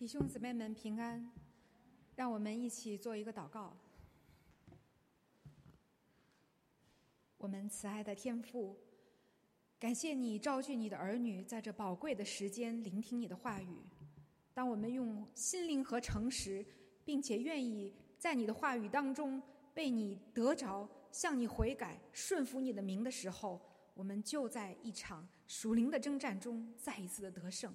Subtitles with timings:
[0.00, 1.30] 弟兄姊妹们平安，
[2.16, 3.76] 让我们一起做一个祷告。
[7.36, 8.74] 我们慈爱的天父，
[9.78, 13.76] 感谢你召聚你的儿女，在这宝贵的时间聆听你的话语。
[14.54, 16.64] 当我们用心灵和诚实，
[17.04, 19.42] 并且愿意在你的话语当中
[19.74, 23.60] 被你得着，向你悔改，顺服你的名的时候，
[23.92, 27.70] 我们就在一场属灵的征战中再一次的得胜。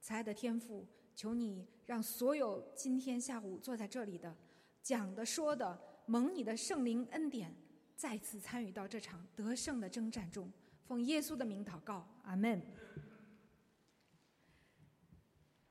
[0.00, 0.86] 慈爱的天父。
[1.14, 4.36] 求你让所有今天下午坐在这里的、
[4.82, 7.54] 讲的、说的，蒙你的圣灵恩典，
[7.96, 10.52] 再次参与到这场得胜的征战中。
[10.84, 12.60] 奉耶稣的名祷告，阿门。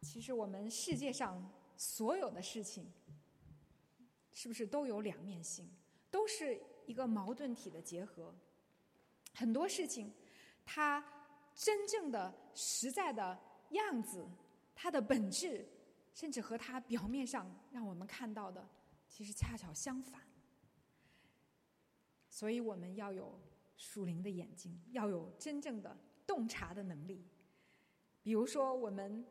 [0.01, 2.91] 其实我们世界上所有的事情，
[4.31, 5.69] 是不是都有两面性？
[6.09, 8.33] 都是一个矛盾体的结合。
[9.33, 10.13] 很多事情，
[10.63, 11.03] 它
[11.53, 13.39] 真正的、实在的
[13.71, 14.25] 样子。
[14.75, 15.67] 它的本质，
[16.13, 18.67] 甚至和它表面上让我们看到的，
[19.07, 20.21] 其实恰巧相反。
[22.29, 23.39] 所以我们要有
[23.77, 27.25] 属灵的眼睛，要有真正的洞察的能力。
[28.21, 29.25] 比如说，我们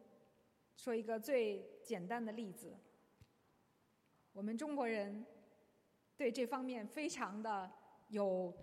[0.77, 2.79] 说一个最简单的例子，
[4.33, 5.25] 我们中国人
[6.17, 7.71] 对这方面非常的
[8.09, 8.55] 有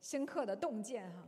[0.00, 1.26] 深刻的洞见，哈。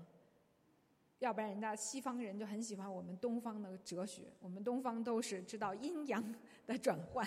[1.19, 4.33] 要不然，人家西方人就很喜欢我们东方的哲学。
[4.39, 6.23] 我们东方都是知道阴阳
[6.65, 7.27] 的转换。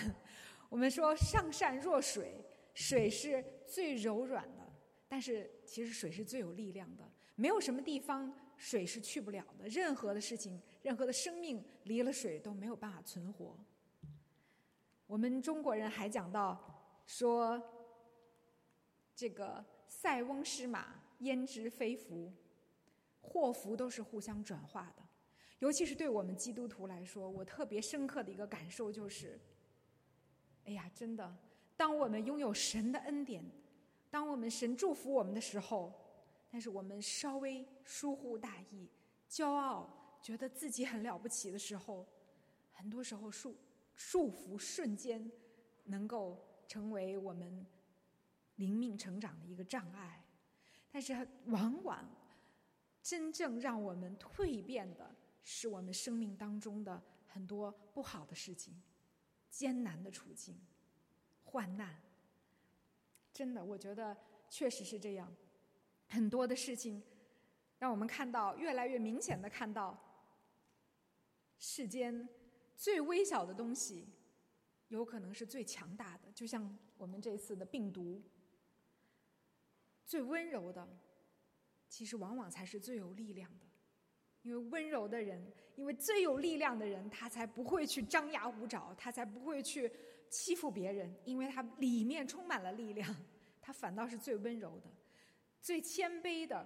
[0.70, 4.66] 我们说上善若水，水是最柔软的，
[5.10, 7.04] 但是其实水是最有力量的。
[7.36, 9.68] 没有什么地方水是去不了的。
[9.68, 13.58] 任何的事情，任何的生命离了水都没有办法存活。
[15.06, 16.58] 我们中国人还讲到
[17.06, 17.62] 说，
[19.14, 22.32] 这个塞翁失马，焉知非福。
[23.22, 25.04] 祸福都是互相转化的，
[25.60, 29.40] 尤其是对我们基督徒来说，我特别深刻的一个感受就是：
[30.66, 31.38] 哎呀，真的，
[31.78, 33.44] 当我们拥有神的恩典，
[34.10, 35.94] 当我们神祝福我们的时候，
[36.50, 38.90] 但是我们稍微疏忽大意、
[39.30, 42.06] 骄傲，觉得自己很了不起的时候，
[42.72, 43.56] 很多时候束
[43.94, 45.32] 束缚瞬间
[45.86, 47.66] 能够成为我们
[48.56, 50.26] 灵命成长的一个障碍，
[50.92, 51.16] 但是
[51.46, 52.10] 往往。
[53.02, 58.80] 真正让我们蜕变的是我们生命当中的很多不好的事情、
[59.50, 60.60] 艰难的处境、
[61.44, 62.00] 患难。
[63.34, 64.16] 真的，我觉得
[64.50, 65.34] 确实是这样。
[66.08, 67.02] 很多的事情
[67.80, 69.98] 让我们看到，越来越明显的看到，
[71.58, 72.28] 世间
[72.76, 74.08] 最微小的东西，
[74.90, 76.32] 有可能是最强大的。
[76.34, 78.22] 就像我们这次的病毒，
[80.06, 80.88] 最温柔的。
[81.92, 83.66] 其实往往才是最有力量的，
[84.44, 89.92] 因为温柔的人，因为最有力量的人，他才不会去张牙舞爪，他才不会去
[90.30, 93.14] 欺负别人，因为他里面充满了力量，
[93.62, 94.90] 他反倒是最温柔的、
[95.62, 96.66] 最谦卑的。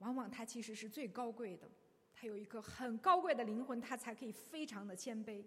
[0.00, 1.66] 往往他其实是最高贵的，
[2.12, 5.42] 他有一个很高贵的灵魂，他才可以非常的谦卑。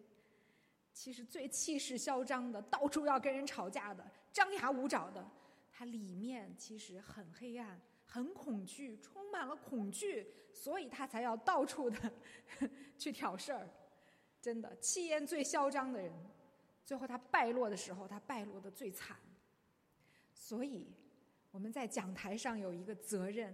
[0.94, 5.30] 其实最气势嚣张的，到处要跟人吵架的，张牙舞爪的，
[5.72, 7.80] 他里面其实很黑暗。
[8.06, 12.12] 很恐惧，充满了恐惧，所以他才要到处的
[12.98, 13.68] 去挑事儿。
[14.42, 16.14] 真的，气焰最嚣张的人，
[16.86, 19.18] 最后他败落的时候，他败落的最惨。
[20.34, 20.88] 所以
[21.52, 23.54] 我们在讲台上有一个责任，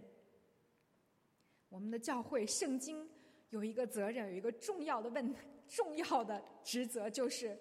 [1.70, 3.10] 我们的教会圣经
[3.50, 5.34] 有一个责任，有一个重要的问
[5.68, 7.58] 重要的职责，就是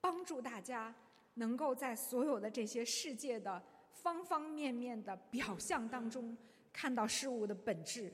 [0.00, 0.94] 帮助大家
[1.34, 3.62] 能够在所有的这些世界的。
[4.02, 6.36] 方方面面的表象当中，
[6.72, 8.12] 看到事物的本质，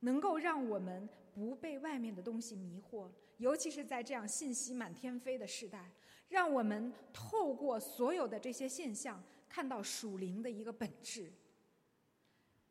[0.00, 3.08] 能够让我们不被外面的东西迷惑，
[3.38, 5.90] 尤其是在这样信息满天飞的时代，
[6.28, 11.32] 让我们透过所有的这些现象，看到属灵的一个本质。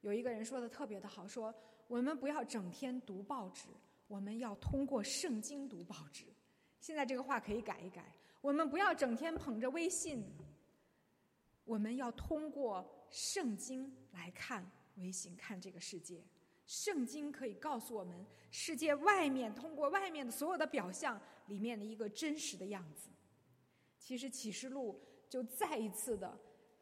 [0.02, 1.54] 有一个人说的特别的好，说
[1.88, 3.68] 我们不要整天读报纸，
[4.08, 6.26] 我们要通过圣经读报纸。
[6.80, 10.24] 现在这个话可以改一改，我们不要整天捧着微信。
[11.72, 16.22] 我们要通过圣经来看微信，看这个世界。
[16.68, 23.10] 圣经可以告诉我们世界外面，通过外面的所有的表象里面的一个真实的样子。
[23.98, 26.38] 其实启示录就再一次的、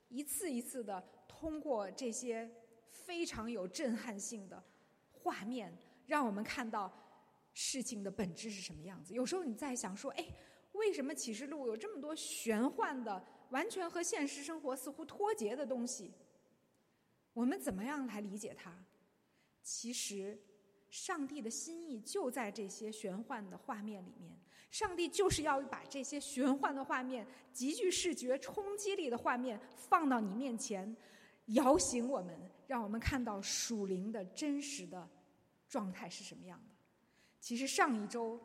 [0.07, 2.49] 一次一次的通过这些
[2.89, 4.63] 非常有震撼性的
[5.11, 5.71] 画面，
[6.07, 6.91] 让我们看到
[7.53, 9.13] 事情的本质是什么样子。
[9.13, 10.27] 有时候你在想说，哎。
[10.73, 16.11] 为什么启示录有这么多玄幻的、完全和现实生活似乎脱节的东西？
[17.33, 18.73] 我们怎么样来理解它？
[19.61, 20.37] 其实，
[20.89, 24.35] 上帝的心意就在这些玄幻的画面里面，
[24.71, 30.95] 上帝就是要把这些玄幻的画面、极具视觉冲击力的画面放到你面前，
[31.47, 35.07] 摇醒我们，让我们看到属灵的真实的
[35.67, 36.75] 状态是什么样的。
[37.39, 38.39] 其实上一周，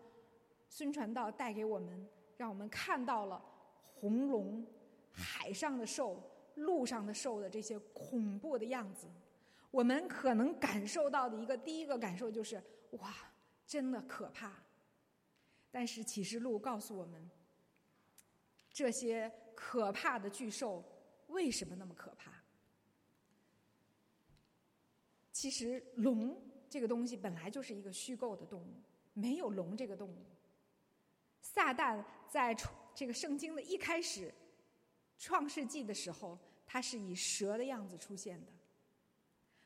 [0.68, 3.42] 孙传道带给我们，让我们看到了
[3.80, 4.66] 红龙、
[5.14, 6.22] 海上的兽、
[6.56, 9.08] 陆上的兽的这些恐怖的样子。
[9.70, 13.14] 我们可能感受到的一个第一个感受就是：哇，
[13.66, 14.52] 真的可怕。
[15.70, 17.30] 但是启示录告诉我们，
[18.70, 20.84] 这些可怕的巨兽
[21.28, 22.30] 为什么那么可怕？
[25.32, 26.40] 其实龙
[26.70, 28.80] 这个东西本来就是一个虚构的动物，
[29.12, 30.24] 没有龙这个动物。
[31.40, 32.56] 撒旦在
[32.94, 34.32] 这个圣经的一开始，
[35.24, 38.52] 创世纪的时候，它是以蛇的样子出现的。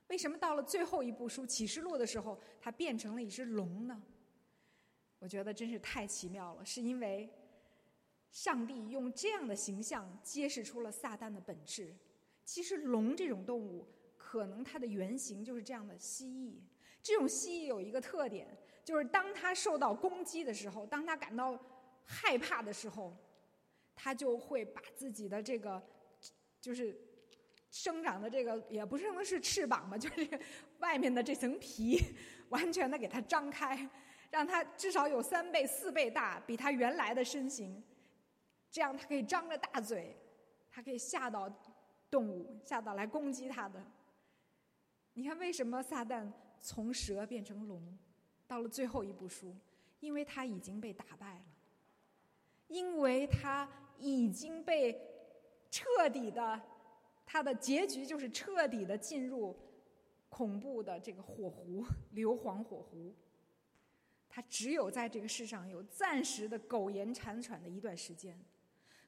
[0.07, 4.01] 为什么到了最后一部书启示录的时候，它变成了一只龙呢？
[5.19, 7.29] 我觉得真是太奇妙了，是因为
[8.31, 11.93] 上帝用这样的形象揭示出了撒旦的本质。
[12.45, 13.85] 其实龙这种动物，
[14.17, 16.61] 可能它的原型就是这样的蜥蜴。
[17.03, 21.59] 这种蜥蜴有一个特点，就是当它受到攻击的时候，当它感到
[22.05, 23.17] 害怕的时候，
[24.01, 25.83] 它就会把自己的这个
[26.61, 26.97] 就是
[27.69, 30.41] 生长的这个也不是说是翅膀吧， 就是
[30.79, 31.99] 外面的这层皮，
[32.51, 33.91] 完全的给它张开。
[34.31, 37.83] 让它至少有三倍、四倍大，比它原来的身形，
[38.71, 40.15] 这样它可以张着大嘴，
[40.71, 41.51] 它可以吓到
[42.11, 43.83] 动物，吓到来攻击它的。
[45.15, 46.31] 你看，为什么撒旦
[46.61, 47.83] 从蛇变成龙？
[48.47, 49.57] 到了最后一部书，
[50.01, 51.45] 因为他已经被打败了，
[52.67, 53.67] 因为他
[53.99, 54.99] 已经被
[55.71, 56.61] 彻底的，
[57.27, 59.57] 他的结局就是彻底的进入
[60.29, 63.15] 恐怖的这个火湖—— 硫磺火湖。
[64.29, 68.39] 他只有在这个世上有暂时的苟延残喘的一段时间，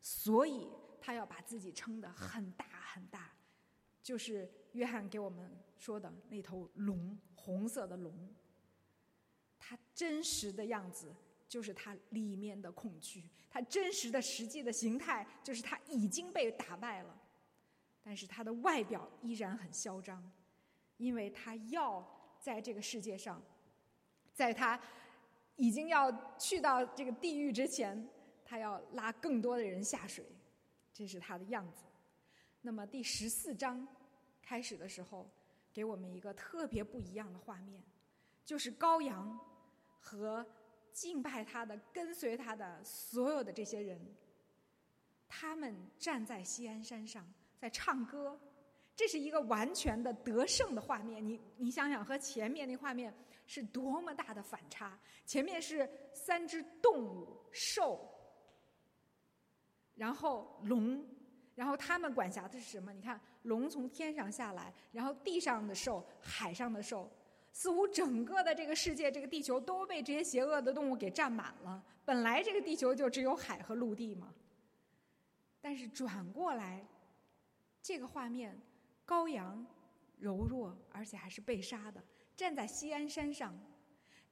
[0.01, 0.69] 所以
[1.01, 3.33] 他要把自己撑得很大很大，
[4.03, 8.13] 就是约翰给我们说的那头龙，红色的龙。
[9.59, 11.15] 它真实的样子
[11.51, 17.21] 就是它里面的恐惧，它真实的实际的形态就是它已经被打败了，
[18.03, 20.33] 但是它的外表依然很嚣张，
[20.97, 22.03] 因为它要
[22.41, 23.43] 在这个世界上，
[24.33, 24.81] 在它。
[25.57, 28.09] 已经要去到这个地狱之前，
[28.47, 30.25] 他要拉更多的人下水，
[30.91, 31.85] 这是他的样子。
[32.63, 33.87] 那么第十四章
[34.41, 35.31] 开始的时候，
[35.71, 37.83] 给我们一个特别不一样的画面，
[38.43, 39.39] 就是羔羊
[40.01, 40.47] 和
[40.93, 44.01] 敬拜他的、跟随他的所有的这些人，
[45.29, 47.27] 他们站在西安山上
[47.59, 48.39] 在唱歌，
[48.95, 51.27] 这是一个完全的得胜的画面。
[51.27, 53.15] 你你想想，和前面那画面。
[53.53, 54.97] 是多么大的反差！
[55.27, 58.09] 前面是三只动物兽，
[59.97, 61.05] 然后龙，
[61.57, 62.93] 然后他们管辖的是什么？
[62.93, 67.11] 你看，龙从天上下来，然后地上的兽、海上的兽，
[67.53, 71.83] 似乎整个的这个世界、这个地球都被这些邪恶的动物给占满了。
[72.05, 74.33] 本来这个地球就只有海和陆地嘛，
[75.61, 76.85] 但是转过来，
[77.83, 78.61] 这个画面，
[79.07, 79.65] 羔羊
[80.19, 82.03] 柔弱，而且还是被杀的。
[82.37, 83.55] 站在西安山上，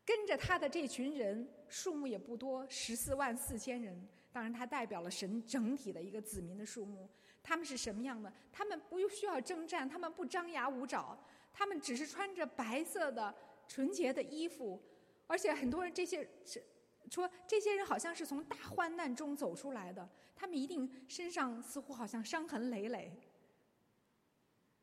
[0.04, 4.08] 跟着他的这群人数目也不多，十四万四千人。
[4.32, 7.08] 当然，他代表了神整体的一个子民的数目。
[7.42, 8.32] 他们是什么样的？
[8.52, 11.18] 他们不需要征战，他们不张牙舞爪，
[11.58, 13.34] 他们只是穿着白色的
[13.66, 14.80] 纯洁的衣服。
[15.26, 16.62] 而且很多人这些是
[17.10, 23.12] 说，这些人好像是从大患难中走出来的，他们一定身上似乎好像伤痕累累，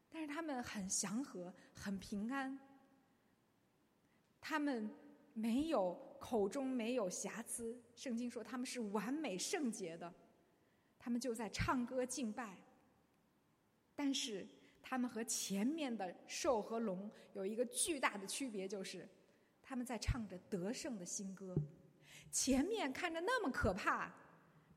[0.09, 2.59] 但是他们很祥和，很平安。
[4.41, 4.89] 他们
[5.33, 10.13] 没有口中没有瑕疵，圣经说他们是完美圣洁的，
[10.99, 12.57] 他们就在唱歌敬拜。
[13.95, 14.45] 但是
[14.87, 19.09] 他们和前面的兽和龙有一个巨大的区别，就是
[19.63, 21.55] 他们在唱着得胜的新歌。
[22.29, 24.13] 前面看着那么可怕，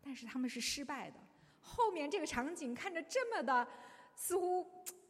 [0.00, 1.19] 但是他们是失败的；
[1.61, 3.69] 后面这个场景看着这么的
[4.15, 4.67] 似乎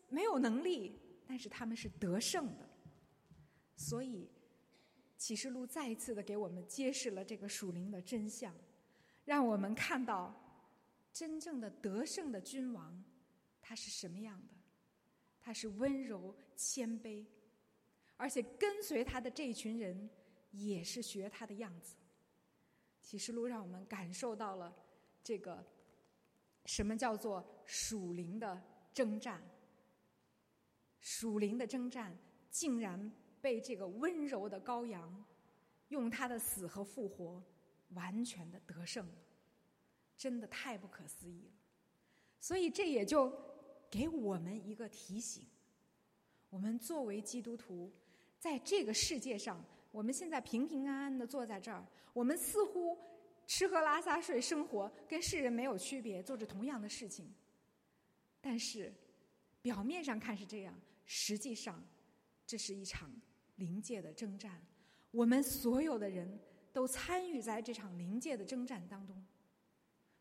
[0.09, 2.69] 没有能力，但是他们是得胜的。
[3.77, 4.29] 所以。
[5.17, 8.55] 启示录再一次的给我们揭示了这个属灵的真相，
[9.25, 10.33] 让我们看到
[11.13, 13.05] 真正的得胜的君王
[13.61, 14.55] 他是什么样的？
[15.49, 17.25] 他是温柔谦卑，
[18.19, 20.11] 而且跟随他的这群人
[20.51, 21.97] 也是学他的样子。
[23.01, 24.77] 启示录让我们感受到了
[25.25, 25.65] 这个
[26.67, 28.63] 什么叫做属灵的
[28.93, 29.43] 征战，
[31.01, 32.15] 属灵的征战
[32.51, 33.11] 竟然。
[33.41, 35.25] 被这个温柔的羔羊，
[35.91, 37.41] 用他的死和复活
[37.91, 39.15] 完全的得胜了，
[40.17, 41.53] 真的太不可思议了。
[42.41, 43.31] 所以这也就
[43.91, 45.47] 给我们一个提醒：
[46.51, 47.91] 我们作为基督徒，
[48.39, 52.99] 在这个世界上，我们现在平平安安的坐在这儿，我们似乎
[53.47, 57.33] 吃喝拉撒睡生活跟世人没有区别，做着同样的事情。
[58.41, 58.93] 但是
[59.63, 61.83] 表面上看是这样，实际上
[62.47, 63.11] 这是一场
[63.57, 64.63] 灵界的征战。
[65.11, 66.39] 我们所有的人
[66.73, 69.25] 都参与在这场灵界的征战当中。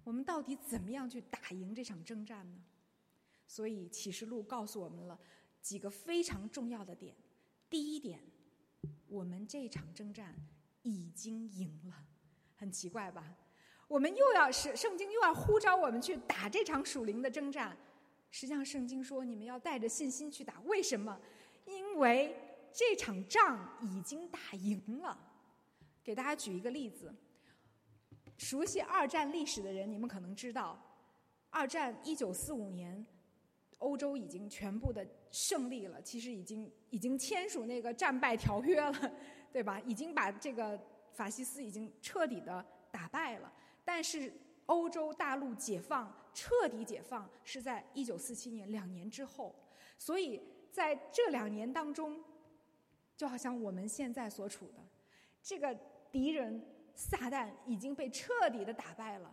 [0.04, 2.64] 我们到底怎么样去打赢这场征战呢？
[3.48, 5.18] 所以启示录告诉我们了
[5.62, 7.16] 几个非常重要的点。
[7.70, 8.20] 第一点，
[9.08, 10.36] 我们这场征战
[10.84, 11.96] 已经赢了。
[12.56, 13.36] 很奇怪吧？
[13.88, 17.76] 我们又要是圣经又要呼召我们去打这场属灵的征战。
[18.30, 20.60] 实际上，圣经说你们要带着信心去打。
[20.62, 21.18] 为什么？
[21.66, 22.36] 因为
[22.74, 25.18] 这场仗已经打赢了。
[26.04, 27.14] 给大家举一个例子。
[28.38, 30.80] 熟悉二战历史的人，你们可能知道，
[31.50, 33.06] 二战一九四五年，
[33.80, 39.12] 欧洲已经全部的胜利了，其实已经已经签署那个战败条约了，
[39.52, 39.80] 对吧？
[39.82, 40.80] 已经把这个
[41.12, 43.54] 法西斯已经彻底的打败了。
[43.84, 44.34] 但是
[44.66, 49.56] 欧洲大陆解放彻底解放是在一九四七年两年之后，
[49.98, 50.42] 所以
[50.72, 52.24] 在这两年当中，
[53.16, 54.86] 就好像我们现在所处的
[55.42, 55.78] 这个
[56.12, 56.74] 敌人。
[57.00, 59.32] 撒旦已经被彻底的打败了，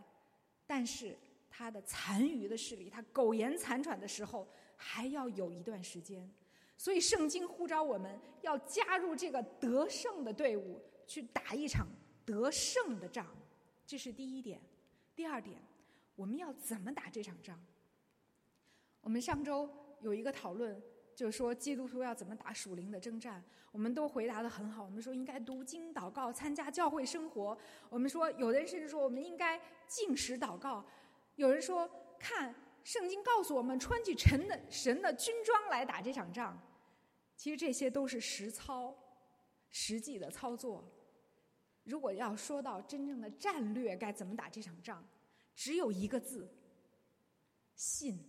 [0.67, 1.17] 但是
[1.57, 4.45] 他的残余的势力，他苟延残喘的时候
[4.75, 6.29] 还要有一段时间，
[6.77, 11.87] 所以圣经呼召我们要加入这个得胜的队伍，去打一场
[12.25, 13.25] 得胜的仗，
[13.87, 14.61] 这是第一点。
[15.15, 15.61] 第二点，
[16.17, 17.57] 我们要怎么打这场仗？
[18.99, 19.69] 我们上周
[20.01, 20.81] 有一个讨论。
[21.15, 23.41] 就是说，基督徒要怎么打属灵的征战？
[23.71, 24.83] 我们都回答的很好。
[24.83, 27.57] 我们说应该读经、祷告、参加教会生活。
[27.89, 29.57] 我们说，有的人甚至说我们应该
[29.87, 30.85] 进食祷告。
[31.35, 31.89] 有人说，
[32.19, 36.59] 看圣经告诉我们穿起神的神的军装来打这场仗。
[37.35, 38.95] 其实这些都是实操、
[39.69, 40.89] 实际的操作。
[41.83, 45.07] 如果要说到真正的战略该怎么打这场仗，
[45.53, 46.49] 只有一个字：
[47.75, 48.19] 信。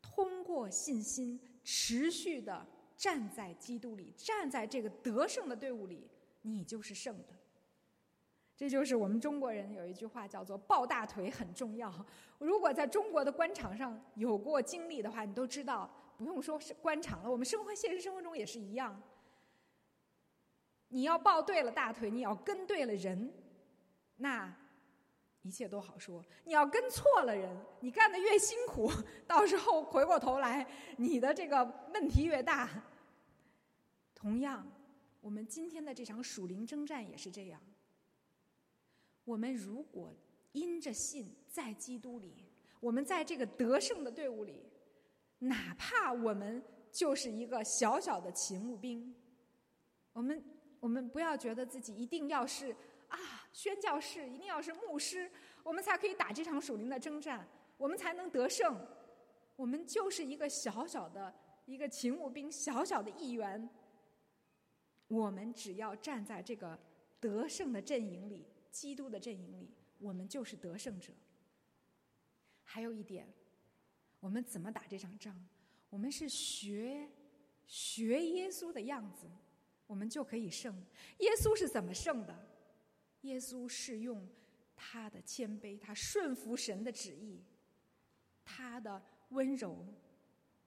[0.00, 1.40] 通过信心。
[1.70, 2.66] 持续的
[2.96, 6.08] 站在基督里，站在这个得胜的队伍里，
[6.40, 7.38] 你就是胜的。
[8.58, 11.94] 这就是我们中国人有一句话叫做“抱大腿很重要”。
[12.38, 19.00] 如果在中国的官场上有过经历的话，你都知道，不用说是官场了，我们生活现实生活中也是一样。
[20.88, 23.32] 你要抱对了大腿，你要跟对了人，
[24.16, 24.52] 那。
[25.42, 28.90] 一切都好说，你要跟错了人，你干的越辛苦，
[29.26, 30.66] 到时候回过头来，
[30.98, 32.68] 你的这个问题越大。
[34.14, 34.66] 同样，
[35.22, 37.58] 我们今天的这场属灵征战也是这样。
[39.28, 40.10] 我们如果
[40.52, 42.46] 因着信在基督里，
[42.80, 44.62] 我们在这个得胜的队伍里，
[45.40, 49.14] 哪怕我们就是一个小小的勤务兵，
[50.14, 50.42] 我们
[50.80, 52.74] 我们不要觉得自己一定要是。
[53.08, 53.18] 啊，
[53.54, 55.30] 宣教士一定要是牧师，
[55.62, 58.78] 我们才可以打这场属灵的征战，我们才能得胜。
[59.56, 63.66] 我们就是一个小小的一个勤务兵，小小的一员。
[65.06, 66.78] 我们只要站在这个
[67.18, 71.12] 得胜的阵营里，基督的阵营里，我们就是得胜者。
[72.62, 73.26] 还有一点，
[74.20, 75.34] 我们怎么打这场仗？
[75.88, 77.08] 我们是学
[77.66, 79.26] 学耶稣的样子，
[79.86, 80.74] 我们就可以胜。
[81.18, 82.46] 耶稣是怎么胜的？
[83.22, 84.28] 耶稣是用
[84.76, 87.42] 他的谦卑，他顺服神的旨意，
[88.44, 89.84] 他的温柔，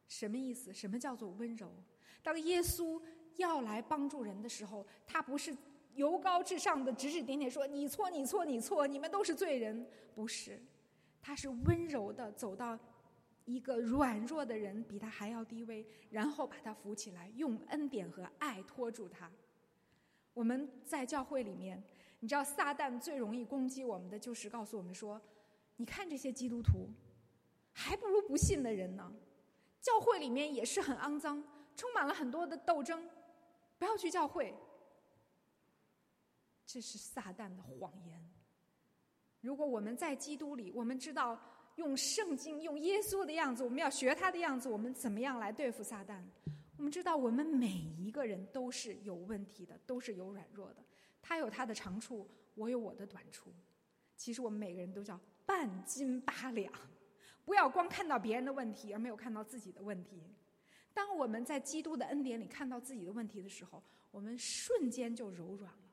[0.07, 0.73] 什么意思？
[0.73, 1.71] 什么叫做温柔？
[2.23, 3.01] 当耶稣
[3.37, 5.55] 要来帮助人的时候，他不是
[5.95, 10.61] 由高至上的指指点点说你错你错你错，你们都是罪人，不是，
[11.21, 12.77] 他是温柔的走到
[13.45, 19.31] 一个软弱的人比他还要低微，然后把他扶起来，用恩典和爱托住他。
[20.33, 21.83] 我们在教会里面。
[22.23, 25.19] 你知道撒旦最容易攻击我们的，就是告诉我们说
[25.77, 26.87] ：“你看这些基督徒，
[27.73, 29.11] 还不如不信的人呢。
[29.81, 31.43] 教会里面也是很肮脏，
[31.75, 33.09] 充满了很多的斗争，
[33.79, 34.53] 不要去教会。”
[36.71, 38.23] 这是撒旦的谎言。
[39.41, 41.37] 如果我们在基督里，我们知道
[41.75, 46.23] 用圣经、用耶稣的样子，我们要学他的样子，我们怎么样来对付撒旦？
[46.77, 50.77] 我们知道，我们每一个人都是有问题的，都是有软弱的。
[51.21, 52.25] 他有他的长处，
[52.55, 53.51] 我有我的短处。
[54.15, 56.71] 其实我们每个人都叫半斤八两，
[57.43, 60.23] 不要光看到别人的问题而没有看到自己的问题。
[60.93, 65.90] 当我们在基督的恩典里看到自己的问题的时候，我们瞬间就柔软了，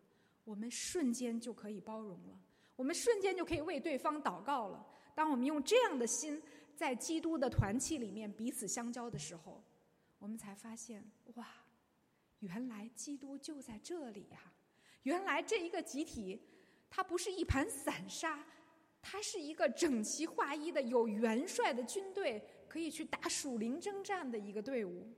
[0.49, 2.40] 我们瞬间就可以包容了，
[2.75, 4.87] 我们瞬间就可以为对方祷告了。
[5.14, 6.43] 当我们用这样的心
[6.75, 9.62] 在基督的团契里面彼此相交的时候，
[10.19, 11.47] 我们才发现，哇，
[12.38, 14.40] 原来基督就在这里呀！
[15.02, 16.40] 原来这一个集体，
[16.88, 18.43] 它不是一盘散沙，
[19.02, 25.12] 它是一个整齐划一的、有元帅的军队，可以去打属灵征战的一个队伍。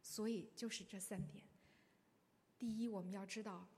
[0.00, 1.44] 所以，就是这三点：
[2.58, 3.68] 第一，我们要知道，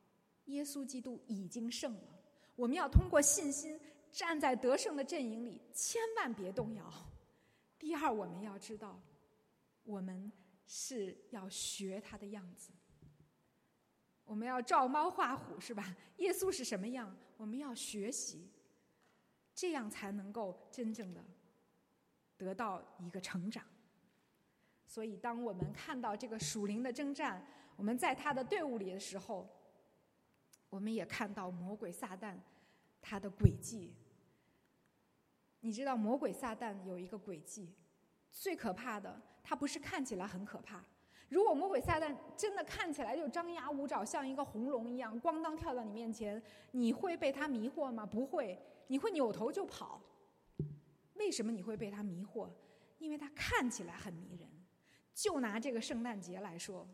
[0.46, 2.20] 耶稣基督已经胜了。
[2.56, 3.80] 我们要通过信心
[4.12, 6.92] 站在得胜的阵营里，千万别动摇。
[7.78, 9.00] 第二，我们要知道，
[9.82, 10.30] 我们
[10.66, 12.70] 是要学他的样子，
[14.24, 15.96] 我们要照猫画虎，是吧？
[16.18, 18.48] 耶稣是什么样，我们要学习，
[19.54, 21.24] 这样才能够真正的
[22.36, 23.64] 得到一个成长。
[24.86, 27.44] 所以，当我们看到这个属灵的征战，
[27.76, 29.50] 我们在他的队伍里的时候。
[30.75, 32.35] 我们也看到魔鬼撒旦
[33.00, 33.95] 他的诡计。
[35.61, 37.73] 你知道魔鬼撒旦有一个诡计，
[38.33, 40.85] 最可怕的，他不是看起来很可怕。
[41.28, 48.04] 如果魔鬼撒旦真的看起来就张牙舞爪，像一个红龙一样，咣当跳到你面前，你会被他迷惑吗？
[48.04, 50.02] 不会，你会扭头就跑。
[51.14, 52.50] 为什么你会被他迷惑？
[52.99, 54.50] 因为他看起来很迷人。
[55.14, 56.85] 就拿这个圣诞节来说，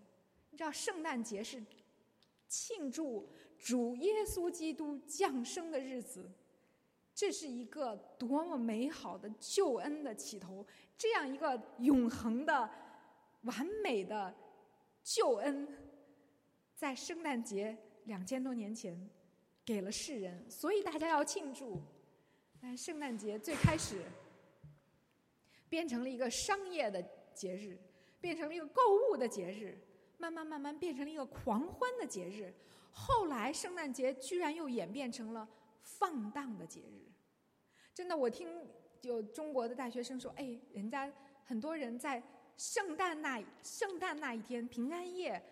[0.51, 1.65] 你知道圣诞节是
[2.47, 3.33] 庆祝。
[3.63, 6.31] 主耶稣基督降生的日子，
[7.15, 10.67] 这是一个多么美好的救恩的起头！
[10.97, 12.69] 这样一个永恒的、
[13.43, 14.35] 完美的
[15.03, 15.69] 救恩，
[16.75, 18.99] 在圣诞节两千多年前
[19.65, 21.79] 给了世人，所以大家要庆祝。
[22.63, 24.03] 但圣诞节最开始
[25.69, 27.03] 变成了一个商业的
[27.35, 27.79] 节日，
[28.21, 29.79] 变成了一个购物的节日，
[30.17, 32.53] 慢慢慢慢变成了一个狂欢的节日。
[32.93, 35.49] 后来，圣诞节居然又演变成了
[35.83, 37.11] 放荡的节日。
[37.95, 38.69] 真的，我听
[39.03, 41.13] 有中国的大学生说：“哎，人家
[41.45, 42.23] 很多人在
[42.57, 45.43] 圣诞那圣诞那一天，平安夜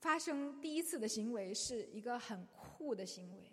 [0.00, 3.50] 发生第一次的行为，是一个很酷的行为，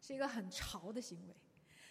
[0.00, 1.34] 是一个很潮的行为。”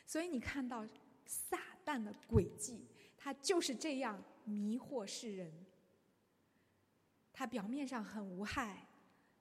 [0.06, 0.88] 所以你看到
[1.26, 5.66] 撒旦的诡计，他就是这样迷惑世人。
[7.34, 8.88] 它表面上很无害，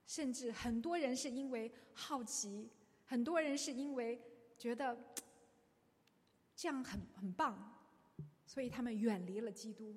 [0.05, 2.67] 甚至很多人是因为好奇，
[3.05, 4.19] 很多人是因为
[4.57, 4.97] 觉得
[6.55, 7.79] 这样很很棒，
[8.47, 9.95] 所以他们远离了基督。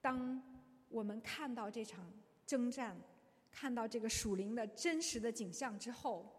[0.00, 0.40] 当
[0.88, 2.12] 我们看到这场
[2.46, 2.96] 征战，
[3.50, 6.32] 看到这个属灵的真实的景象之后，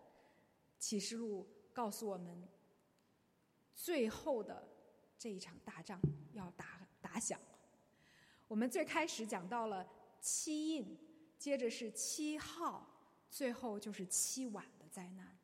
[0.79, 2.47] 启示录告诉我们，
[3.73, 4.67] 最后的
[5.17, 5.99] 这一场大仗
[6.33, 7.39] 要打打响。
[8.47, 9.87] 我们最开始讲到了
[10.19, 10.97] 七印，
[11.37, 12.87] 接着是七号，
[13.29, 15.37] 最后就是七晚的灾难。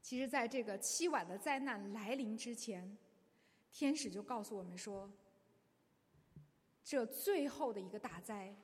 [0.00, 2.96] 其实，在这个七晚的灾难来临之前，
[3.70, 5.10] 天使就告诉我们说，
[6.82, 8.54] 这最后的一个大灾，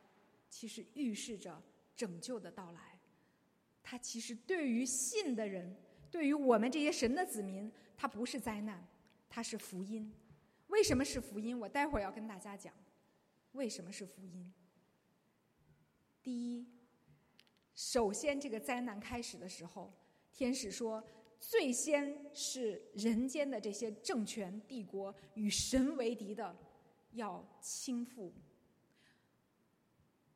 [0.49, 1.63] 其实预示着
[1.97, 3.01] 拯救的到来。
[3.83, 5.75] 它其实对于信的人，
[6.11, 8.87] 对于我们这些神的子民，它不是灾难，
[9.29, 10.13] 它是福音。
[10.69, 11.59] 为什么是福音？
[11.59, 12.73] 我待会儿要跟大家讲。
[13.53, 14.53] 为什么是福音？
[16.23, 16.67] 第一，
[17.75, 19.93] 首先这个灾难开始的时候，
[20.33, 21.03] 天使说，
[21.41, 26.57] 最先是人间的这些政权帝国与神为敌的
[27.13, 28.31] 要倾覆，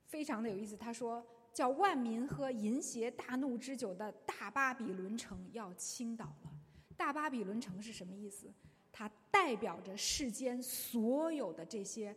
[0.07, 0.77] 非常的有意思。
[0.77, 6.53] 他说，叫万民喝淫邪大怒之酒的大巴比伦城要倾倒了。
[6.97, 8.53] 大巴比伦城是什么意思？
[8.91, 12.17] 它代表着世间所有的这些。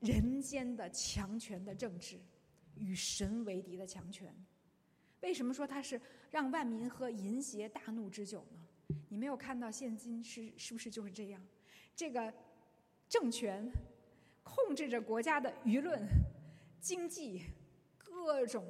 [0.00, 2.18] 人间的强权的政治，
[2.74, 4.34] 与神为敌的强权，
[5.20, 8.96] 为什么说他是让万民喝淫邪大怒之酒呢？
[9.08, 11.40] 你没有看到现今是是不是就是这样？
[11.94, 12.32] 这个
[13.08, 13.70] 政权
[14.42, 16.02] 控制着国家的舆论、
[16.80, 17.42] 经济
[17.98, 18.66] 各种，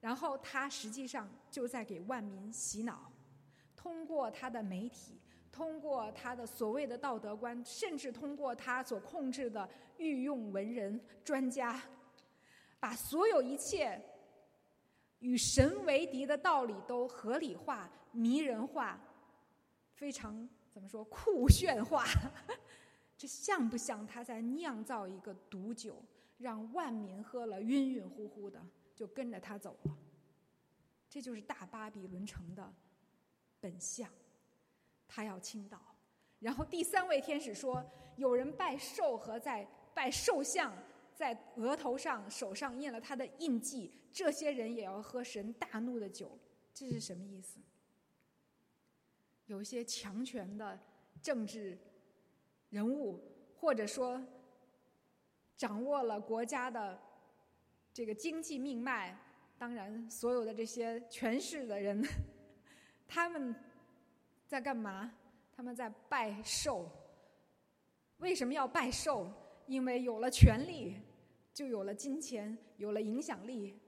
[0.00, 3.12] 然后他实际上就在给万民洗脑，
[3.76, 5.20] 通过他的媒体。
[5.52, 11.80] 通过他的所谓的道德观，甚至通过他所控制的御用文人专家，
[12.78, 14.00] 把所有一切
[15.18, 18.98] 与神为敌的道理都合理化、迷人化，
[19.92, 22.04] 非常怎么说酷炫化？
[23.18, 26.02] 这像不像他在酿造一个毒酒，
[26.38, 28.58] 让万民喝了晕晕乎乎的，
[28.94, 29.96] 就跟着他走了？
[31.08, 32.72] 这就是大巴比伦城的
[33.60, 34.08] 本相。
[35.12, 35.76] 他要倾倒，
[36.38, 40.72] 然后第三位天使说：“有人拜兽和在拜兽像，
[41.16, 46.38] 在额头上、手上印了他的印记，这些人也要喝神大怒的酒，
[46.72, 47.58] 这是什么意思？
[49.46, 50.78] 有一些强权的
[51.20, 51.76] 政治
[52.68, 53.20] 人物，
[53.56, 54.24] 或者说
[55.56, 57.02] 掌握了国家的
[57.92, 59.18] 这个经济命脉，
[59.58, 62.00] 当然，所有的这些权势的人，
[63.08, 63.52] 他们
[64.50, 65.14] 在干嘛？
[65.52, 66.90] 他们在拜寿。
[68.16, 69.30] 为什么要拜寿？
[69.68, 70.96] 因为有了权力，
[71.54, 73.78] 就有了金钱，有了影响力。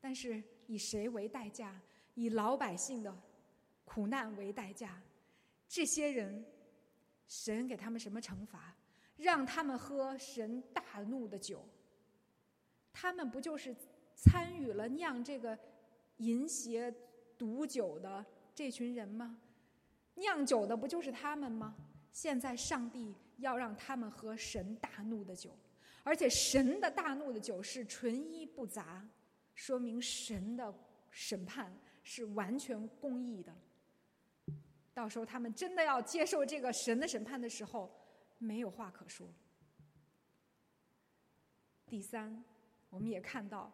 [0.00, 1.78] 但是以谁为代价？
[2.14, 3.14] 以老百姓的
[3.84, 5.02] 苦难为代价。
[5.68, 6.42] 这些人，
[7.28, 8.74] 神给他们什么惩罚？
[9.18, 11.62] 让他们喝神大怒的酒。
[12.90, 13.76] 他们不就是
[14.14, 15.58] 参与了酿这个
[16.16, 16.90] 淫邪
[17.36, 19.38] 毒酒的这群人吗？
[20.14, 21.74] 酿酒的不就是他们吗？
[22.10, 23.14] 现在上帝。
[23.38, 25.58] 要让他们喝神大怒的酒，
[26.04, 29.04] 而且神的大怒的酒是纯一不杂，
[29.56, 30.72] 说明神的
[31.10, 33.52] 审判是完全公义的。
[34.94, 37.92] 到时候他们真的要接受这个神的审判的时候，
[38.38, 39.28] 没有话可说。
[41.86, 42.44] 第三，
[42.88, 43.72] 我们也看到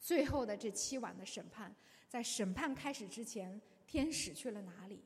[0.00, 1.72] 最后的这七晚的审判，
[2.08, 5.00] 在审判开始之前，天使去了哪里？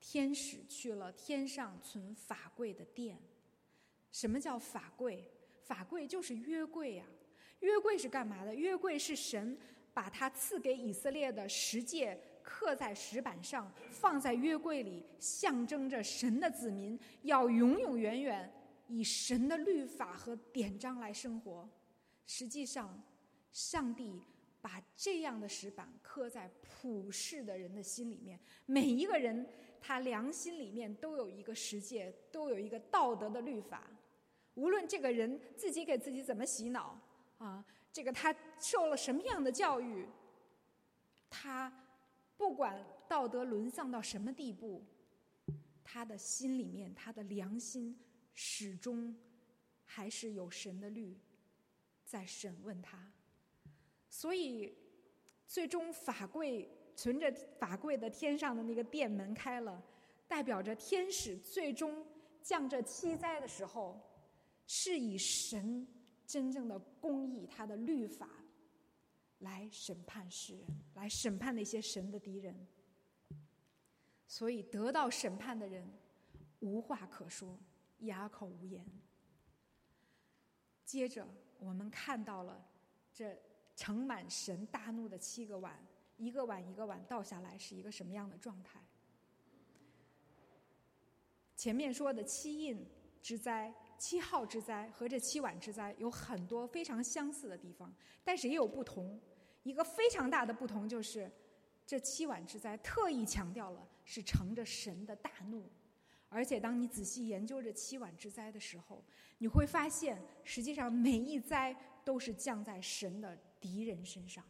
[0.00, 3.18] 天使去了天上存法柜的殿。
[4.12, 5.30] 什么叫法柜？
[5.64, 7.04] 法柜就是约柜呀。
[7.60, 8.54] 约柜是干嘛的？
[8.54, 9.58] 约柜是神
[9.92, 18.52] 把他赐给以色列的十诫刻在石板上，放在约柜里，象征着神的子民要永永远远
[18.86, 21.68] 以神的律法和典章来生活。
[22.26, 23.02] 实际上，
[23.52, 24.22] 上帝
[24.60, 29.46] 把这样的石板刻在普世的人的心里面，每一个人。
[29.86, 33.88] 他良心里面都有一个世界，都有一个道德的律法。
[34.54, 37.00] 无论这个人自己给自己怎么洗脑
[37.38, 40.04] 啊，这个他受了什么样的教育，
[41.30, 41.72] 他
[42.36, 44.84] 不管道德沦丧到什么地步，
[45.84, 47.96] 他的心里面，他的良心
[48.34, 49.16] 始终
[49.84, 51.16] 还是有神的律
[52.04, 53.12] 在审问他。
[54.10, 54.76] 所以，
[55.46, 56.68] 最终法贵。
[56.96, 59.80] 存着法柜的天上的那个殿门开了，
[60.26, 62.04] 代表着天使最终
[62.42, 64.00] 降这七灾的时候，
[64.66, 65.86] 是以神
[66.26, 68.30] 真正的公义、他的律法
[69.40, 72.66] 来审判世人，来审判那些神的敌人。
[74.26, 75.86] 所以得到审判的人
[76.60, 77.58] 无话可说，
[77.98, 78.84] 哑口无言。
[80.84, 81.28] 接着
[81.58, 82.66] 我们看到了
[83.12, 83.38] 这
[83.74, 85.78] 盛满神大怒的七个碗。
[86.16, 88.80] 一个碗一个碗倒下来是一个什么样的状态？
[91.56, 92.86] 前面说的七印
[93.22, 99.18] 之灾、七号之灾和这七碗之灾有很多非常相似的地方，但是也有不同。
[99.62, 101.30] 一个非常大的不同就是，
[101.86, 105.68] 这七碗之灾特意强调了是乘着神的大怒，
[106.28, 109.02] 而且当你仔细研究这七碗之灾的时候，
[109.38, 111.74] 你会发现，实际上每一灾
[112.04, 114.44] 都是降在神的敌人身上。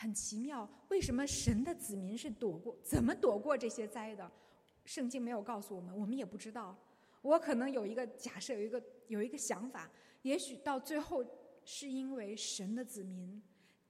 [0.00, 2.78] 很奇妙，为什么神的子民是躲过？
[2.84, 4.30] 怎么躲过这些灾的？
[4.84, 6.78] 圣经没有告诉我们，我们也不知道。
[7.20, 9.90] 我可能有一个假设，有一个有一个想法，
[10.22, 11.24] 也许到最后
[11.64, 13.42] 是因为神的子民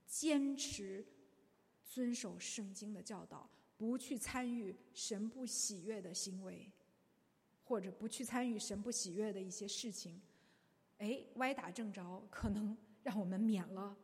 [0.06, 1.06] 坚持
[1.84, 6.72] 遵守圣经的教导，不去参与神不喜悦的行为，
[7.64, 10.18] 或者不去参与神不喜悦的一些事情。
[10.96, 13.94] 哎，歪打正着，可能让我们免了。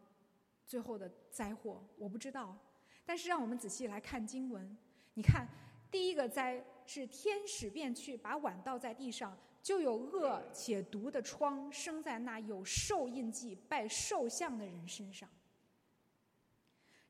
[0.67, 2.57] 最后的灾祸我不知道，
[3.05, 4.77] 但是让我们仔细来看经文。
[5.15, 5.47] 你看，
[5.91, 15.29] 第一个灾是天使便去把碗倒在地上，就有恶且毒的疮生在那有兽印记拜兽像的人身上。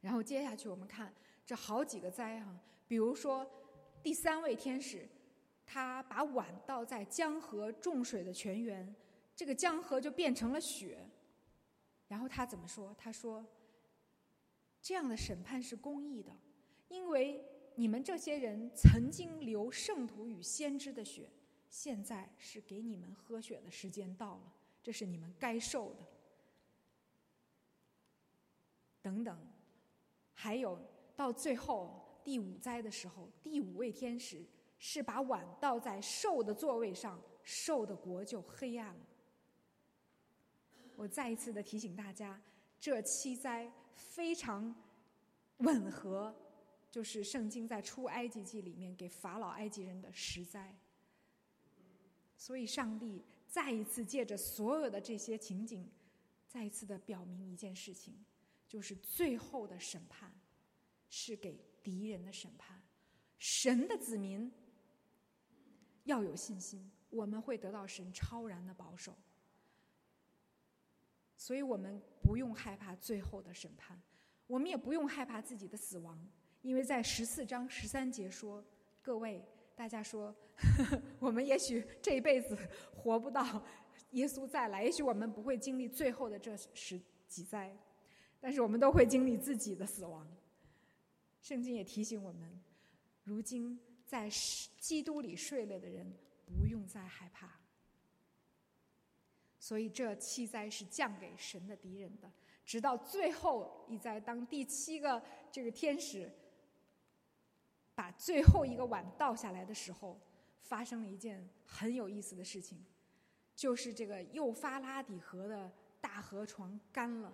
[0.00, 1.14] 然后接下去我们看
[1.46, 2.54] 这好几个灾哈，
[2.86, 3.48] 比如说
[4.02, 5.08] 第三位天使，
[5.64, 8.94] 他把碗倒在江河众水的泉源，
[9.34, 11.08] 这个江河就变成了血。
[12.14, 12.94] 然后他怎么说？
[12.96, 13.44] 他说
[14.80, 16.30] ：“这样的审判是公义的，
[16.86, 21.28] 因为你们这些人曾经流圣徒与先知的血，
[21.68, 26.06] 现在是给你们喝血的时间到了，这是你们该受的。”
[29.02, 29.36] 等等，
[30.34, 30.80] 还有
[31.16, 34.46] 到最后第五灾的时候，第五位天使
[34.78, 39.06] 是把碗倒在兽的座位上，兽的国就黑暗了。
[40.96, 42.40] 我再一次的提醒大家，
[42.80, 44.74] 这七灾非常
[45.58, 46.34] 吻合，
[46.90, 50.74] 就是圣经在出埃及记里面给法老埃及人的十灾。
[52.36, 55.88] 所以，上帝再一次借着所有的这些情景，
[56.46, 58.14] 再一次的表明一件事情，
[58.68, 60.32] 就是最后的审判
[61.08, 62.82] 是给敌人的审判。
[63.38, 64.50] 神的子民
[66.04, 69.16] 要有信心，我们会得到神超然的保守，
[71.44, 74.00] 所以我们不用害怕最后的审判，
[74.46, 76.18] 我们也不用害怕自己的死亡，
[76.62, 78.64] 因为在十四章十三节说
[79.04, 79.44] ：“各位，
[79.76, 80.34] 大家说，
[81.20, 82.56] 我们也许这一辈子
[82.96, 83.62] 活不到
[84.12, 87.76] 耶稣再来，也许我们不会经历最后的这十几灾，
[88.40, 90.26] 但是我们都会经历自己的死亡。”
[91.42, 92.58] 圣经也提醒我们。
[93.22, 94.30] 如今在
[94.80, 96.10] 基督里睡了的人，
[96.46, 97.60] 不用再害怕。
[99.64, 102.30] 所以这七灾是降给神的敌人的，
[102.66, 106.30] 直到最后一灾，当第七个这个天使
[107.94, 110.20] 把最后一个碗倒下来的时候，
[110.60, 112.84] 发生了一件很有意思的事情，
[113.56, 117.32] 就是这个幼发拉底河的大河床干了。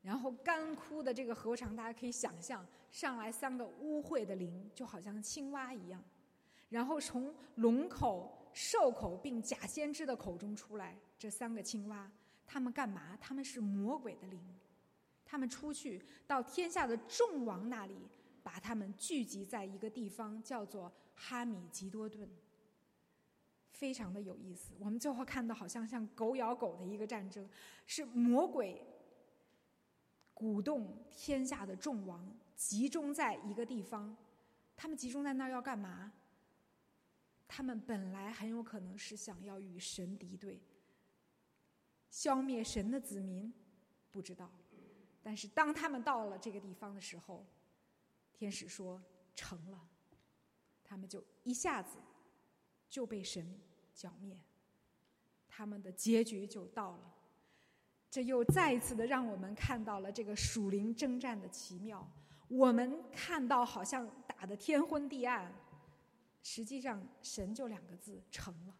[0.00, 6.02] 然后干枯的这个河床，大家可以想象，上来三个污秽的灵，就好像青蛙一样。
[6.70, 12.10] 然后从龙口、兽口并假先知的口中出来，这三个青蛙，
[12.46, 13.18] 他们干嘛？
[13.20, 14.40] 他们是魔鬼的灵，
[15.24, 17.96] 他们出去到天下的众王那里，
[18.42, 22.26] 把他们聚集在一个地方，叫做哈米吉多顿。
[23.72, 24.72] 非常的有意思。
[24.78, 27.46] 我们最后看到，好像像狗咬狗的一个战争，
[27.86, 28.80] 是魔鬼。
[30.32, 34.16] 鼓动天下的众王集中在一个地方，
[34.76, 36.12] 他们集中在那儿要干嘛？
[37.46, 40.60] 他们本来很有可能是想要与神敌对，
[42.10, 43.52] 消灭神的子民，
[44.10, 44.50] 不知道。
[45.22, 47.46] 但是当他们到了这个地方的时候，
[48.32, 49.00] 天使说
[49.34, 49.88] 成了，
[50.82, 51.96] 他们就一下子
[52.88, 53.58] 就被神
[53.94, 54.38] 剿灭，
[55.48, 57.14] 他们的结局就到了。
[58.10, 62.08] 这又再一次的让我们看到了这个属灵征战的奇妙。
[62.46, 65.52] 我们看到好像打得天昏地暗，
[66.44, 68.76] 实际上神就两个字成了，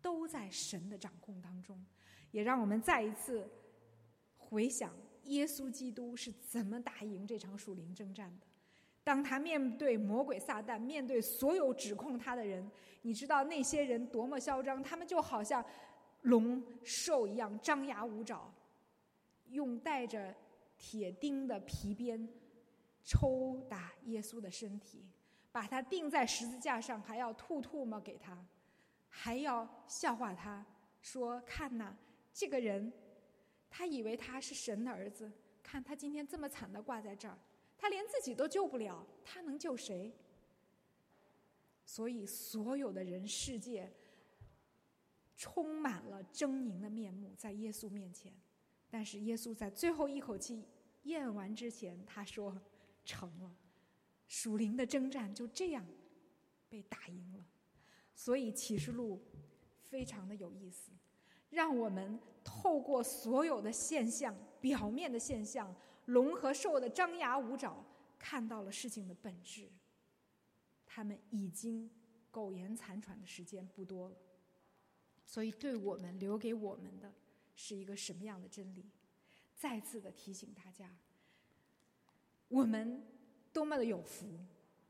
[0.00, 1.84] 都在神的掌控当中。
[2.30, 3.50] 也让我们再一次
[4.36, 8.46] 回想耶稣基督是怎么打赢这场属灵征战的。
[9.02, 12.70] 当他面对魔鬼撒旦，面对所有指控他的人，
[13.02, 14.80] 你知道那些人多么嚣张？
[14.82, 15.64] 他们就好像
[16.22, 18.54] 龙兽一样，张牙舞爪。
[19.48, 20.32] 用带着
[20.76, 22.28] 铁钉的皮鞭
[23.02, 25.04] 抽打耶稣的身体，
[25.58, 28.46] 把他钉在十字架上，还要吐吐沫给他，
[29.08, 30.64] 还要笑话他
[31.00, 31.96] 说：“看呐，
[32.32, 32.92] 这个人，
[33.68, 35.28] 他以为他是神的儿子，
[35.60, 37.36] 看他今天这么惨的挂在这儿，
[37.76, 40.14] 他连自己都救不了，他能救谁？”
[41.84, 43.92] 所以，所有的人世界
[45.36, 48.32] 充满了狰狞的面目，在耶稣面前。
[48.88, 50.64] 但是耶稣在最后一口气
[51.02, 52.56] 咽完之前，他说
[53.04, 53.52] ：“成了。”
[54.28, 55.84] 属灵的征战就这样
[56.68, 57.44] 被打赢了。
[58.14, 59.20] 所以启示录
[59.82, 60.92] 非常的有意思，
[61.50, 65.74] 让我们透过所有的现象、表面的现象，
[66.06, 67.84] 龙和兽的张牙舞爪，
[68.18, 69.68] 看到了事情的本质。
[70.86, 71.90] 他们已经
[72.30, 74.16] 苟延残喘的时间不多了，
[75.24, 77.12] 所以对我们留给我们的。
[77.60, 78.88] 是一个什么样的真理？
[79.56, 80.96] 再次的提醒大家，
[82.46, 83.02] 我们
[83.52, 84.26] 多么的有福！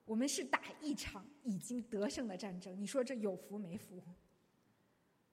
[0.05, 2.79] 我们是打一场已经得胜的战争。
[2.81, 4.03] 你说这有福没福？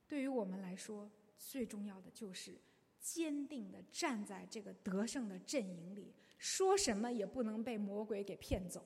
[0.08, 2.56] 对于我们来说，最重要的就是
[3.00, 8.86] 坚定的站在这个得胜的阵营里，说什么也不能被魔鬼给骗走。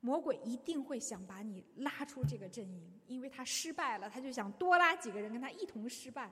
[0.00, 6.30] 魔鬼一定会想把你拉出这个阵营，因为他失败了，他就想多拉几个人跟他一同失败。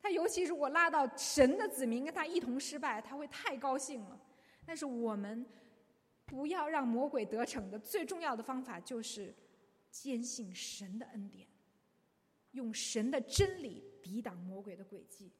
[0.00, 4.20] 他尤其如果拉到神的子民跟他一同失败，他会太高兴了。
[4.66, 5.46] 但是我们
[6.26, 9.32] 不要让魔鬼得逞的最重要的方法就是
[9.90, 11.46] 坚信神的恩典，
[12.50, 15.30] 用神的真理抵挡魔鬼的诡计。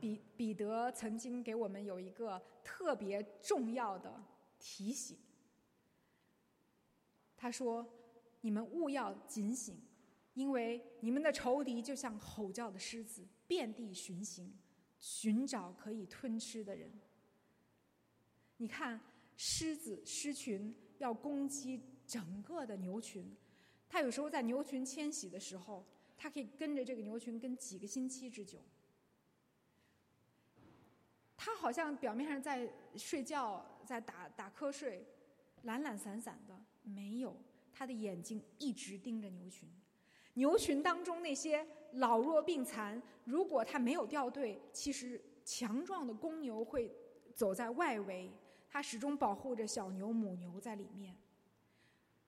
[0.00, 4.24] 彼彼得曾经给我们有一个特别重要的
[4.58, 5.18] 提醒，
[7.36, 7.84] 他说
[8.42, 9.80] ：“你们务要警醒。”
[10.34, 14.50] 因为你们的仇敌就像吼叫的狮子，遍地巡行，
[15.02, 16.88] 寻找可以吞吃的人。
[18.58, 19.00] 你看，
[19.36, 23.36] 狮子狮群要攻击整个的牛群，
[23.88, 25.84] 它有时候在牛群迁徙的时候，
[26.16, 28.60] 它可以跟着这个牛群跟几个星期之久。
[31.36, 35.04] 它好像表面上在睡觉，在打打瞌睡，
[35.62, 37.36] 懒懒散散的，没有。
[37.72, 39.68] 它的眼睛一直盯着牛群。
[40.34, 46.90] 牛群当中那些老弱病残，如果他没有掉队，其实强壮的公牛会
[47.34, 48.30] 走在外围，
[48.66, 51.14] 他始终保护着小牛、母牛在里面。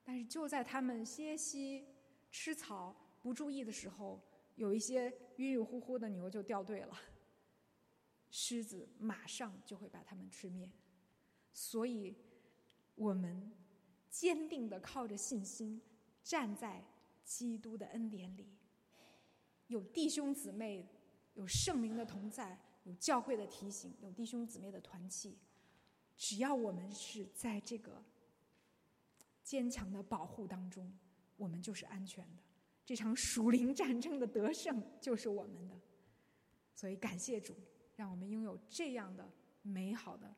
[0.02, 1.86] 但是就在他们歇息、
[2.30, 4.20] 吃草、不注意的时候，
[4.56, 6.94] 有一些晕晕乎乎的牛就掉队了。
[8.28, 10.70] 狮子马上就会把他们吃灭。
[11.52, 12.14] 所以，
[12.96, 13.50] 我们
[14.10, 15.80] 坚定的靠着信心
[16.22, 16.84] 站在。
[17.24, 18.46] 基督的恩典里，
[19.68, 20.86] 有弟兄姊妹，
[21.34, 25.38] 有圣灵的同在，有教会的提醒，有弟兄姊妹的团契。
[26.16, 28.04] 只要我们是在这个
[29.42, 30.92] 坚强的保护当中，
[31.36, 32.42] 我们就是安全的。
[32.84, 35.74] 这场属灵战争的得胜就是我们的。
[36.74, 37.56] 所以感谢主，
[37.96, 39.28] 让我们拥有这样的
[39.62, 40.34] 美好的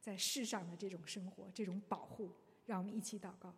[0.00, 2.32] 在世上的这种生活，这种保护。
[2.66, 3.54] 让我们一起祷告。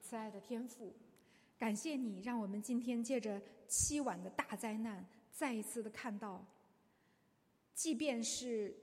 [0.00, 0.94] 慈爱的天父，
[1.58, 6.42] 感谢你让我们今天借着七晚的大灾难，再一次的看到，
[7.74, 8.74] 即便是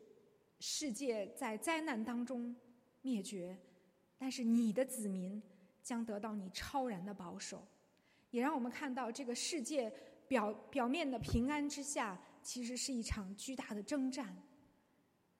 [0.60, 2.56] 世界在灾难当中
[3.02, 3.58] 灭绝，
[4.18, 5.42] 但是你的子民
[5.82, 7.66] 将得到你超然的保守，
[8.30, 9.92] 也让我们看到这个世界
[10.28, 14.36] 表表面的平安之下，其实是一场巨大的征战，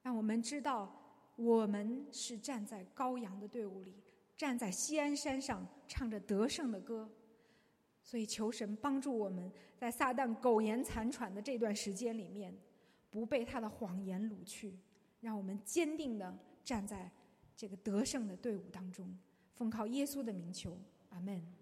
[0.02, 0.92] 让我们知道
[1.36, 3.94] 我们是站在羔羊的队伍里。
[4.36, 7.08] 站在西安山上唱着得胜的歌，
[8.02, 12.54] 所以求神帮助我们在撒旦苟延残喘的这段时间里面，
[13.10, 14.78] 不被他的谎言掳去，
[15.20, 17.10] 让我们坚定的站在
[17.56, 19.16] 这个得胜的队伍当中，
[19.54, 21.55] 奉靠耶稣的名求，阿门。